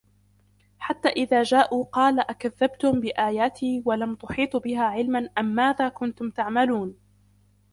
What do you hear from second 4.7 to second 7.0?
عِلْمًا أَمَّاذَا كُنْتُمْ تَعْمَلُونَ